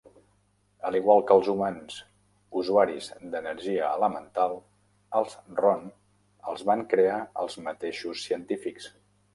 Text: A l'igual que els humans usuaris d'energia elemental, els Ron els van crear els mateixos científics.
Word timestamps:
A 0.87 0.91
l'igual 0.93 1.19
que 1.31 1.35
els 1.39 1.49
humans 1.51 1.97
usuaris 2.61 3.09
d'energia 3.35 3.91
elemental, 3.99 4.57
els 5.21 5.37
Ron 5.63 5.85
els 6.55 6.67
van 6.73 6.85
crear 6.95 7.19
els 7.45 7.61
mateixos 7.69 8.27
científics. 8.29 8.93